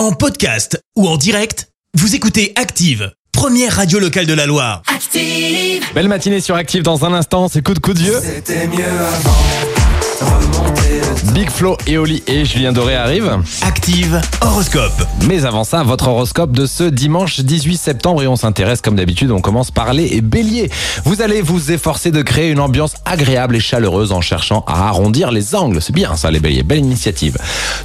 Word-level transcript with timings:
En 0.00 0.12
podcast 0.12 0.82
ou 0.96 1.06
en 1.06 1.18
direct, 1.18 1.68
vous 1.92 2.14
écoutez 2.14 2.54
Active, 2.56 3.12
première 3.32 3.76
radio 3.76 3.98
locale 3.98 4.24
de 4.24 4.32
la 4.32 4.46
Loire. 4.46 4.80
Active. 4.86 5.84
Belle 5.94 6.08
matinée 6.08 6.40
sur 6.40 6.54
Active 6.54 6.82
dans 6.82 7.04
un 7.04 7.12
instant, 7.12 7.48
c'est 7.48 7.60
coup 7.60 7.74
de 7.74 7.80
coup 7.80 7.92
de 7.92 7.98
vieux. 7.98 8.18
C'était 8.18 8.66
mieux 8.66 8.82
avant. 8.82 9.79
Flo, 11.60 11.76
Eoli 11.86 12.22
et 12.26 12.46
Julien 12.46 12.72
Doré 12.72 12.96
arrivent. 12.96 13.36
Active 13.60 14.18
horoscope. 14.40 15.04
Mais 15.28 15.44
avant 15.44 15.62
ça, 15.62 15.82
votre 15.82 16.08
horoscope 16.08 16.52
de 16.52 16.64
ce 16.64 16.84
dimanche 16.84 17.40
18 17.40 17.76
septembre 17.76 18.22
et 18.22 18.26
on 18.26 18.36
s'intéresse 18.36 18.80
comme 18.80 18.96
d'habitude, 18.96 19.30
on 19.30 19.42
commence 19.42 19.70
par 19.70 19.92
les 19.92 20.22
béliers. 20.22 20.70
Vous 21.04 21.20
allez 21.20 21.42
vous 21.42 21.70
efforcer 21.70 22.12
de 22.12 22.22
créer 22.22 22.48
une 22.50 22.60
ambiance 22.60 22.94
agréable 23.04 23.56
et 23.56 23.60
chaleureuse 23.60 24.12
en 24.12 24.22
cherchant 24.22 24.64
à 24.66 24.88
arrondir 24.88 25.30
les 25.32 25.54
angles. 25.54 25.82
C'est 25.82 25.92
bien 25.94 26.16
ça 26.16 26.30
les 26.30 26.40
béliers, 26.40 26.62
belle 26.62 26.78
initiative. 26.78 27.36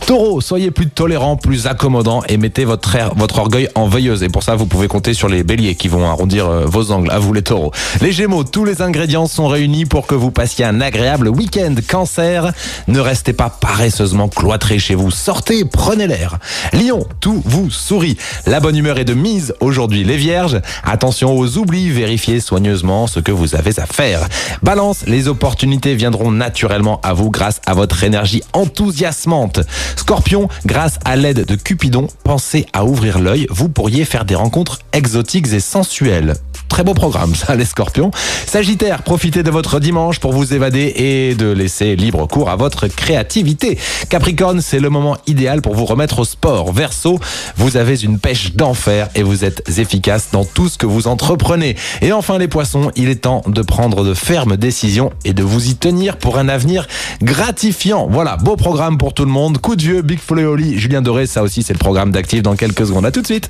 Taureau, 0.08 0.40
soyez 0.40 0.72
plus 0.72 0.88
tolérant, 0.90 1.36
plus 1.36 1.68
accommodant 1.68 2.24
et 2.30 2.38
mettez 2.38 2.64
votre, 2.64 2.96
air- 2.96 3.14
votre 3.18 3.40
orgueil 3.40 3.68
en 3.76 3.90
veilleuse. 3.90 4.24
Et 4.24 4.30
pour 4.30 4.44
ça, 4.44 4.56
vous 4.56 4.68
pouvez 4.68 4.88
compter 4.88 5.14
sur 5.14 5.28
les 5.28 5.44
béliers 5.44 5.76
qui 5.76 5.90
vont 5.90 6.08
arrondir 6.08 6.48
euh, 6.48 6.64
vos 6.66 6.92
angles, 6.92 7.12
à 7.12 7.20
vous 7.20 7.34
les 7.34 7.42
taureaux. 7.44 7.74
Les 8.00 8.14
gémeaux, 8.14 8.46
tous 8.46 8.64
les 8.64 8.82
ingrédients 8.82 9.28
sont 9.28 9.48
réunis 9.50 9.84
pour 9.84 10.08
que 10.08 10.16
vous 10.16 10.32
passiez 10.32 10.64
un 10.64 10.80
agréable 10.80 11.28
week-end. 11.28 11.76
Cancer, 11.90 12.54
ne 12.88 13.02
restez 13.02 13.34
pas 13.34 13.50
paresseusement 13.66 14.30
cloîtré 14.30 14.78
chez 14.78 14.94
vous. 14.94 15.10
Sortez, 15.10 15.66
prenez 15.66 16.06
l'air. 16.06 16.38
Lion, 16.72 17.08
tout 17.20 17.42
vous 17.46 17.72
sourit. 17.72 18.16
La 18.46 18.60
bonne 18.60 18.78
humeur 18.78 19.00
est 19.00 19.06
de 19.06 19.16
mise 19.16 19.56
aujourd'hui. 19.60 20.04
Les 20.04 20.18
vierges, 20.18 20.62
attention 20.84 21.36
aux 21.36 21.58
oublis, 21.58 21.90
vérifiez 21.90 22.40
soigneusement 22.40 23.08
ce 23.08 23.20
que 23.20 23.32
vous 23.32 23.56
avez 23.56 23.80
à 23.80 23.88
faire. 23.88 24.28
Balance, 24.62 25.06
les 25.08 25.28
opportunités 25.28 25.96
viendront 25.96 26.30
naturellement 26.30 27.02
à 27.02 27.14
vous 27.14 27.32
grâce 27.32 27.60
à 27.66 27.74
votre 27.74 28.04
énergie 28.04 28.44
enthousiasmante. 28.54 29.62
Scorpion, 29.96 30.48
grâce 30.68 31.00
à 31.04 31.16
l'aide 31.16 31.44
de 31.46 31.56
Cupidon, 31.56 32.06
pensez 32.24 32.68
à 32.72 32.86
ouvrir 32.86 33.18
l'œil. 33.18 33.48
Vous 33.50 33.68
pourriez 33.68 34.06
faire 34.06 34.26
des 34.26 34.36
rencontres 34.36 34.78
exotiques 34.94 35.52
et 35.54 35.60
sensuelles. 35.60 36.36
Très 36.76 36.84
beau 36.84 36.94
programme, 36.94 37.34
ça, 37.36 37.56
les 37.56 37.64
scorpions. 37.64 38.12
Sagittaire, 38.46 39.02
profitez 39.02 39.44
de 39.44 39.50
votre 39.50 39.80
dimanche 39.80 40.20
pour 40.20 40.34
vous 40.34 40.54
évader 40.54 40.92
et 40.98 41.34
de 41.34 41.50
laisser 41.50 41.96
libre 41.96 42.28
cours 42.28 42.50
à 42.50 42.58
votre 42.58 42.88
créativité. 42.88 43.80
Capricorne, 44.10 44.60
c'est 44.60 44.82
le 44.82 44.90
moment 44.90 45.16
idéal 45.26 45.62
pour 45.62 45.74
vous 45.74 45.86
remettre 45.86 46.20
au 46.20 46.26
sport. 46.26 46.74
Verseau, 46.74 47.18
vous 47.56 47.78
avez 47.78 48.04
une 48.04 48.20
pêche 48.20 48.56
d'enfer 48.56 49.08
et 49.16 49.24
vous 49.24 49.46
êtes 49.46 49.64
efficace 49.80 50.32
dans 50.34 50.44
tout 50.44 50.68
ce 50.68 50.78
que 50.78 50.86
vous 50.86 51.08
entreprenez. 51.08 51.78
Et 52.02 52.12
enfin, 52.12 52.38
les 52.38 52.50
poissons, 52.50 52.92
il 52.98 53.08
est 53.08 53.22
temps 53.22 53.42
de 53.48 53.62
prendre 53.62 54.04
de 54.04 54.14
fermes 54.14 54.58
décisions 54.58 55.14
et 55.24 55.32
de 55.32 55.44
vous 55.44 55.70
y 55.70 55.76
tenir 55.76 56.18
pour 56.18 56.38
un 56.38 56.50
avenir 56.50 56.90
gratifiant. 57.22 58.10
Voilà, 58.12 58.36
beau 58.36 58.58
programme 58.58 58.98
pour 58.98 59.14
tout 59.14 59.24
le 59.24 59.32
monde. 59.32 59.60
Coup 59.60 59.78
de 59.78 59.82
vieux, 59.82 60.02
Big 60.02 60.20
Floyoli, 60.20 60.78
Julien 60.78 61.02
Doré, 61.02 61.26
ça 61.26 61.42
aussi, 61.42 61.64
c'est 61.64 61.72
le 61.72 61.80
programme 61.80 62.12
d'Active 62.12 62.42
dans 62.42 62.58
quelques 62.58 62.88
secondes. 62.88 63.06
À 63.06 63.12
tout 63.12 63.22
de 63.22 63.28
suite. 63.28 63.50